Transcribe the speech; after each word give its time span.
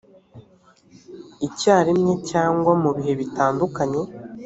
icyarimwe 1.47 2.13
cyangwa 2.29 2.71
mu 2.81 2.89
bihe 2.97 3.13
bitandukanye 3.21 4.01